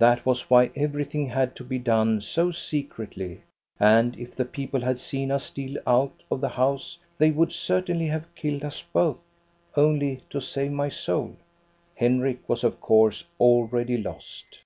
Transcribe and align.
That 0.00 0.26
was 0.26 0.50
why 0.50 0.72
everything 0.74 1.28
had 1.28 1.54
to 1.54 1.62
be 1.62 1.78
done 1.78 2.20
so 2.22 2.50
secretly, 2.50 3.42
and 3.78 4.16
if 4.18 4.34
the 4.34 4.44
people 4.44 4.80
had 4.80 4.98
seen 4.98 5.30
us 5.30 5.44
steal 5.44 5.80
out 5.86 6.24
of 6.28 6.40
the 6.40 6.48
house, 6.48 6.98
they 7.18 7.30
would 7.30 7.52
certainly 7.52 8.06
have 8.08 8.34
killed 8.34 8.64
us 8.64 8.82
both— 8.82 9.22
only 9.76 10.22
to 10.30 10.40
save 10.40 10.72
my 10.72 10.88
soul; 10.88 11.36
Henrik 11.94 12.48
was 12.48 12.64
of 12.64 12.80
course 12.80 13.22
already 13.38 13.96
lost." 13.96 14.58